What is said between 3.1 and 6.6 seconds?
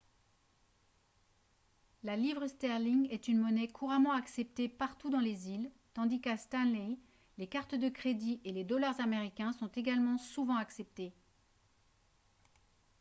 est une monnaie couramment acceptée partout dans les îles tandis qu'à